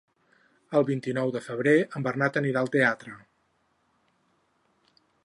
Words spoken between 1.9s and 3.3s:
en Bernat anirà al teatre.